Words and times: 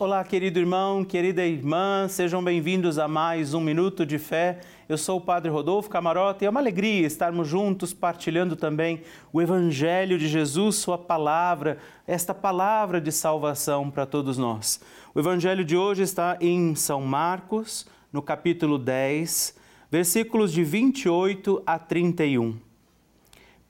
Olá, 0.00 0.22
querido 0.22 0.60
irmão, 0.60 1.04
querida 1.04 1.44
irmã, 1.44 2.06
sejam 2.08 2.40
bem-vindos 2.40 3.00
a 3.00 3.08
mais 3.08 3.52
um 3.52 3.60
Minuto 3.60 4.06
de 4.06 4.16
Fé. 4.16 4.60
Eu 4.88 4.96
sou 4.96 5.18
o 5.18 5.20
Padre 5.20 5.50
Rodolfo 5.50 5.90
Camarota 5.90 6.44
e 6.44 6.46
é 6.46 6.50
uma 6.50 6.60
alegria 6.60 7.04
estarmos 7.04 7.48
juntos 7.48 7.92
partilhando 7.92 8.54
também 8.54 9.02
o 9.32 9.42
Evangelho 9.42 10.16
de 10.16 10.28
Jesus, 10.28 10.76
Sua 10.76 10.96
palavra, 10.96 11.78
esta 12.06 12.32
palavra 12.32 13.00
de 13.00 13.10
salvação 13.10 13.90
para 13.90 14.06
todos 14.06 14.38
nós. 14.38 14.80
O 15.12 15.18
Evangelho 15.18 15.64
de 15.64 15.76
hoje 15.76 16.04
está 16.04 16.38
em 16.40 16.76
São 16.76 17.00
Marcos, 17.00 17.84
no 18.12 18.22
capítulo 18.22 18.78
10, 18.78 19.56
versículos 19.90 20.52
de 20.52 20.62
28 20.62 21.60
a 21.66 21.76
31. 21.76 22.56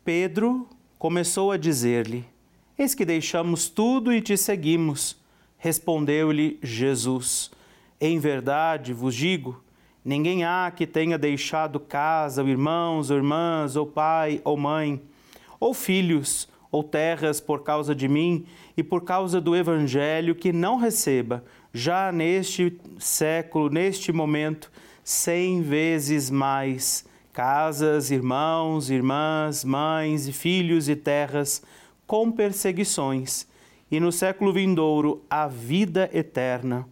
Pedro 0.05 0.69
começou 0.99 1.53
a 1.53 1.57
dizer-lhe: 1.57 2.23
Eis 2.79 2.95
que 2.95 3.07
deixamos 3.07 3.71
tudo 3.71 4.13
e 4.13 4.21
te 4.21 4.37
seguimos. 4.37 5.17
Respondeu-lhe 5.59 6.57
Jesus: 6.63 7.51
Em 8.01 8.21
verdade 8.21 8.93
vos 8.93 9.15
digo, 9.15 9.61
ninguém 10.05 10.45
há 10.45 10.73
que 10.75 10.87
tenha 10.87 11.19
deixado 11.19 11.81
casa, 11.81 12.43
ou 12.43 12.49
irmãos, 12.49 13.11
ou 13.11 13.17
irmãs, 13.17 13.75
ou 13.75 13.85
pai, 13.85 14.41
ou 14.45 14.57
mãe, 14.57 15.03
ou 15.59 15.75
filhos, 15.75 16.49
ou 16.71 16.85
terras 16.85 17.41
por 17.41 17.65
causa 17.65 17.93
de 17.93 18.07
mim 18.07 18.47
e 18.77 18.85
por 18.85 19.03
causa 19.03 19.41
do 19.41 19.57
Evangelho, 19.57 20.37
que 20.37 20.53
não 20.53 20.77
receba, 20.77 21.45
já 21.75 22.13
neste 22.13 22.79
século, 22.97 23.69
neste 23.69 24.13
momento, 24.13 24.71
cem 25.03 25.61
vezes 25.61 26.31
mais 26.31 27.05
casas, 27.33 28.13
irmãos, 28.13 28.91
irmãs, 28.91 29.65
mães 29.65 30.29
e 30.29 30.33
filhos 30.33 30.89
e 30.89 30.95
terras, 30.95 31.63
com 32.07 32.31
perseguições 32.31 33.47
e 33.91 33.99
no 33.99 34.13
século 34.13 34.53
vindouro 34.53 35.25
a 35.29 35.47
vida 35.47 36.11
eterna. 36.13 36.87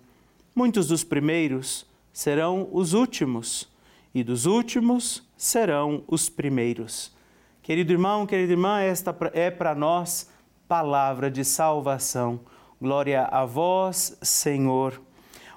Muitos 0.54 0.88
dos 0.88 1.04
primeiros 1.04 1.86
serão 2.12 2.68
os 2.72 2.94
últimos, 2.94 3.68
e 4.14 4.24
dos 4.24 4.46
últimos 4.46 5.22
serão 5.36 6.02
os 6.08 6.28
primeiros. 6.28 7.14
Querido 7.62 7.92
irmão, 7.92 8.26
querida 8.26 8.52
irmã, 8.52 8.80
esta 8.80 9.14
é 9.34 9.50
para 9.50 9.74
nós 9.74 10.30
palavra 10.66 11.30
de 11.30 11.44
salvação. 11.44 12.40
Glória 12.80 13.24
a 13.24 13.44
vós, 13.44 14.16
Senhor. 14.22 15.00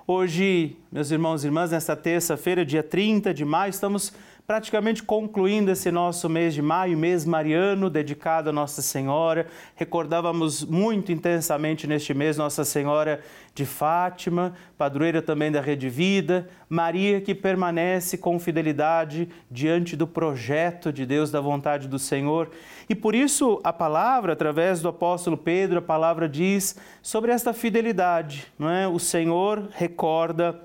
Hoje, 0.06 0.76
meus 0.92 1.12
irmãos 1.12 1.44
e 1.44 1.48
irmãs, 1.48 1.72
nesta 1.72 1.95
terça-feira, 1.95 2.66
dia 2.66 2.84
30 2.84 3.34
de 3.34 3.45
maio, 3.45 3.70
estamos 3.70 4.12
praticamente 4.50 5.03
concluindo 5.03 5.69
esse 5.69 5.92
nosso 5.92 6.28
mês 6.28 6.55
de 6.55 6.61
maio, 6.64 6.97
mês 6.97 7.23
mariano, 7.23 7.88
dedicado 7.88 8.50
a 8.50 8.52
Nossa 8.52 8.81
Senhora. 8.81 9.45
Recordávamos 9.75 10.64
muito 10.64 11.11
intensamente 11.11 11.86
neste 11.86 12.16
mês 12.16 12.36
Nossa 12.36 12.66
Senhora 12.66 13.22
de 13.53 13.64
Fátima, 13.64 14.55
padroeira 14.75 15.22
também 15.22 15.52
da 15.52 15.61
Rede 15.61 15.88
Vida, 15.88 16.50
Maria 16.67 17.22
que 17.22 17.36
permanece 17.36 18.17
com 18.17 18.39
fidelidade 18.39 19.30
diante 19.52 19.95
do 19.95 20.08
projeto 20.08 20.92
de 20.92 21.05
Deus, 21.05 21.30
da 21.30 21.39
vontade 21.39 21.88
do 21.88 22.00
Senhor. 22.00 22.50
E 22.89 22.95
por 22.95 23.14
isso 23.14 23.61
a 23.64 23.72
palavra, 23.72 24.33
através 24.33 24.81
do 24.81 24.88
apóstolo 24.88 25.38
Pedro, 25.38 25.77
a 25.77 25.83
palavra 25.83 26.27
diz 26.27 26.75
sobre 27.03 27.31
esta 27.31 27.53
fidelidade, 27.53 28.47
não 28.58 28.67
é? 28.67 28.88
O 28.88 28.97
Senhor 28.97 29.70
recorda 29.73 30.59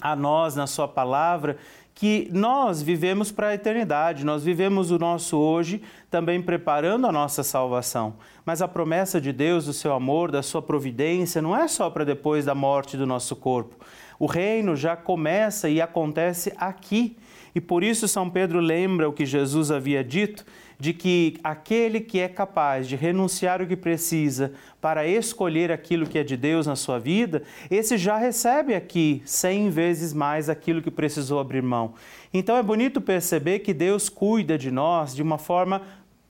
a 0.00 0.16
nós 0.16 0.56
na 0.56 0.66
sua 0.66 0.88
palavra 0.88 1.58
que 1.94 2.28
nós 2.32 2.80
vivemos 2.82 3.30
para 3.30 3.48
a 3.48 3.54
eternidade, 3.54 4.24
nós 4.24 4.42
vivemos 4.42 4.90
o 4.90 4.98
nosso 4.98 5.36
hoje 5.36 5.82
também 6.10 6.40
preparando 6.40 7.06
a 7.06 7.12
nossa 7.12 7.42
salvação. 7.42 8.14
Mas 8.44 8.62
a 8.62 8.68
promessa 8.68 9.20
de 9.20 9.32
Deus, 9.32 9.66
do 9.66 9.72
seu 9.72 9.92
amor, 9.92 10.30
da 10.30 10.42
sua 10.42 10.62
providência, 10.62 11.42
não 11.42 11.56
é 11.56 11.68
só 11.68 11.90
para 11.90 12.04
depois 12.04 12.44
da 12.44 12.54
morte 12.54 12.96
do 12.96 13.06
nosso 13.06 13.36
corpo. 13.36 13.76
O 14.18 14.26
reino 14.26 14.76
já 14.76 14.96
começa 14.96 15.68
e 15.68 15.80
acontece 15.80 16.52
aqui. 16.56 17.16
E 17.54 17.60
por 17.60 17.82
isso 17.82 18.06
São 18.06 18.28
Pedro 18.28 18.60
lembra 18.60 19.08
o 19.08 19.12
que 19.12 19.26
Jesus 19.26 19.70
havia 19.70 20.04
dito 20.04 20.44
de 20.78 20.94
que 20.94 21.36
aquele 21.44 22.00
que 22.00 22.18
é 22.18 22.28
capaz 22.28 22.88
de 22.88 22.96
renunciar 22.96 23.60
o 23.60 23.66
que 23.66 23.76
precisa 23.76 24.52
para 24.80 25.06
escolher 25.06 25.70
aquilo 25.70 26.06
que 26.06 26.18
é 26.18 26.24
de 26.24 26.38
Deus 26.38 26.66
na 26.66 26.74
sua 26.74 26.98
vida, 26.98 27.42
esse 27.70 27.98
já 27.98 28.16
recebe 28.16 28.74
aqui 28.74 29.20
cem 29.26 29.68
vezes 29.68 30.14
mais 30.14 30.48
aquilo 30.48 30.80
que 30.80 30.90
precisou 30.90 31.38
abrir 31.38 31.62
mão. 31.62 31.94
Então 32.32 32.56
é 32.56 32.62
bonito 32.62 33.00
perceber 33.00 33.58
que 33.58 33.74
Deus 33.74 34.08
cuida 34.08 34.56
de 34.56 34.70
nós 34.70 35.14
de 35.14 35.22
uma 35.22 35.36
forma 35.36 35.82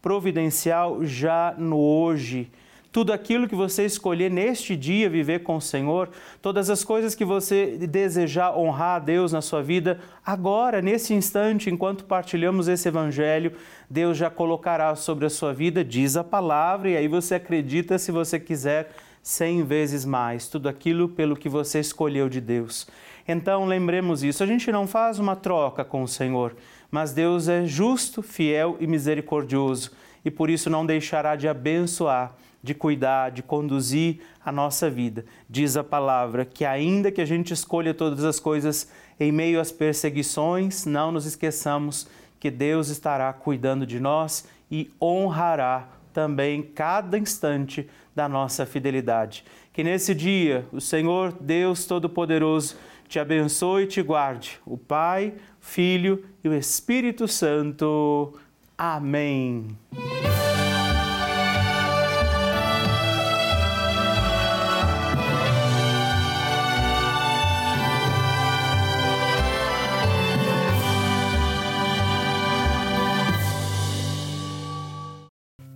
providencial 0.02 1.04
já 1.04 1.54
no 1.56 1.78
hoje 1.78 2.50
tudo 2.92 3.12
aquilo 3.12 3.48
que 3.48 3.54
você 3.54 3.84
escolher 3.84 4.30
neste 4.30 4.76
dia 4.76 5.08
viver 5.08 5.40
com 5.40 5.56
o 5.56 5.60
Senhor, 5.60 6.08
todas 6.42 6.68
as 6.68 6.82
coisas 6.82 7.14
que 7.14 7.24
você 7.24 7.76
desejar 7.88 8.56
honrar 8.56 8.96
a 8.96 8.98
Deus 8.98 9.32
na 9.32 9.40
sua 9.40 9.62
vida, 9.62 10.00
agora, 10.24 10.82
nesse 10.82 11.14
instante, 11.14 11.70
enquanto 11.70 12.04
partilhamos 12.04 12.66
esse 12.66 12.88
Evangelho, 12.88 13.52
Deus 13.88 14.16
já 14.16 14.28
colocará 14.28 14.94
sobre 14.96 15.26
a 15.26 15.30
sua 15.30 15.52
vida, 15.52 15.84
diz 15.84 16.16
a 16.16 16.24
palavra, 16.24 16.90
e 16.90 16.96
aí 16.96 17.06
você 17.06 17.36
acredita, 17.36 17.98
se 17.98 18.10
você 18.10 18.40
quiser, 18.40 18.90
cem 19.22 19.62
vezes 19.62 20.04
mais, 20.04 20.48
tudo 20.48 20.68
aquilo 20.68 21.08
pelo 21.08 21.36
que 21.36 21.48
você 21.48 21.78
escolheu 21.78 22.28
de 22.28 22.40
Deus. 22.40 22.88
Então, 23.28 23.66
lembremos 23.66 24.24
isso, 24.24 24.42
a 24.42 24.46
gente 24.46 24.72
não 24.72 24.88
faz 24.88 25.20
uma 25.20 25.36
troca 25.36 25.84
com 25.84 26.02
o 26.02 26.08
Senhor, 26.08 26.56
mas 26.90 27.12
Deus 27.12 27.46
é 27.46 27.64
justo, 27.64 28.22
fiel 28.22 28.76
e 28.80 28.86
misericordioso, 28.86 29.92
e 30.24 30.30
por 30.30 30.50
isso 30.50 30.68
não 30.68 30.84
deixará 30.84 31.36
de 31.36 31.46
abençoar 31.46 32.34
de 32.62 32.74
cuidar, 32.74 33.30
de 33.30 33.42
conduzir 33.42 34.20
a 34.44 34.52
nossa 34.52 34.90
vida. 34.90 35.24
Diz 35.48 35.76
a 35.76 35.84
palavra 35.84 36.44
que, 36.44 36.64
ainda 36.64 37.10
que 37.10 37.20
a 37.20 37.24
gente 37.24 37.52
escolha 37.52 37.94
todas 37.94 38.24
as 38.24 38.38
coisas 38.38 38.90
em 39.18 39.32
meio 39.32 39.60
às 39.60 39.72
perseguições, 39.72 40.84
não 40.84 41.12
nos 41.12 41.26
esqueçamos 41.26 42.06
que 42.38 42.50
Deus 42.50 42.88
estará 42.88 43.32
cuidando 43.32 43.86
de 43.86 44.00
nós 44.00 44.46
e 44.70 44.90
honrará 45.00 45.88
também 46.12 46.62
cada 46.62 47.18
instante 47.18 47.88
da 48.14 48.28
nossa 48.28 48.66
fidelidade. 48.66 49.44
Que 49.72 49.84
nesse 49.84 50.14
dia 50.14 50.66
o 50.72 50.80
Senhor 50.80 51.32
Deus 51.40 51.84
Todo-Poderoso 51.84 52.76
te 53.08 53.18
abençoe 53.18 53.84
e 53.84 53.86
te 53.86 54.02
guarde, 54.02 54.60
o 54.64 54.78
Pai, 54.78 55.34
Filho 55.60 56.24
e 56.42 56.48
o 56.48 56.54
Espírito 56.54 57.26
Santo. 57.26 58.38
Amém. 58.78 59.66